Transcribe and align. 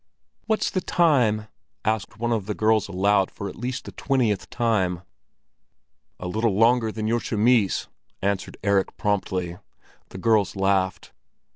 "What's 0.47 0.71
the 0.71 0.81
time?" 0.81 1.45
asked 1.85 2.17
one 2.17 2.31
of 2.31 2.47
the 2.47 2.55
girls 2.55 2.87
aloud 2.87 3.29
for 3.29 3.47
at 3.47 3.55
least 3.55 3.85
the 3.85 3.91
twentieth 3.91 4.49
time. 4.49 5.03
"A 6.19 6.27
little 6.27 6.55
longer 6.57 6.91
than 6.91 7.05
your 7.05 7.19
chemise," 7.19 7.87
answered 8.19 8.57
Erik 8.63 8.97
promptly. 8.97 9.59
The 10.09 10.17
girls 10.17 10.55
laughed. 10.55 11.11